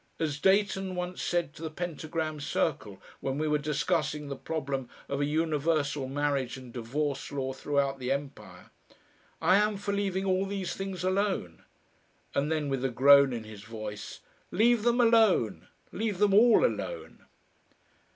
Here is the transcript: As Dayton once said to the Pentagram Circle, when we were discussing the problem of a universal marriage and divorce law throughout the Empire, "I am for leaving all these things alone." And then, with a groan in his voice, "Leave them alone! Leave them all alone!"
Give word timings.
As 0.19 0.39
Dayton 0.39 0.95
once 0.95 1.21
said 1.21 1.53
to 1.53 1.61
the 1.61 1.69
Pentagram 1.69 2.39
Circle, 2.39 2.99
when 3.19 3.37
we 3.37 3.47
were 3.47 3.59
discussing 3.59 4.29
the 4.29 4.35
problem 4.35 4.89
of 5.07 5.21
a 5.21 5.25
universal 5.25 6.07
marriage 6.07 6.57
and 6.57 6.73
divorce 6.73 7.31
law 7.31 7.53
throughout 7.53 7.99
the 7.99 8.11
Empire, 8.11 8.71
"I 9.43 9.57
am 9.57 9.77
for 9.77 9.93
leaving 9.93 10.25
all 10.25 10.47
these 10.47 10.73
things 10.73 11.03
alone." 11.03 11.65
And 12.33 12.51
then, 12.51 12.67
with 12.67 12.83
a 12.83 12.89
groan 12.89 13.31
in 13.31 13.43
his 13.43 13.61
voice, 13.61 14.21
"Leave 14.49 14.81
them 14.81 14.99
alone! 14.99 15.67
Leave 15.91 16.17
them 16.17 16.33
all 16.33 16.65
alone!" 16.65 17.25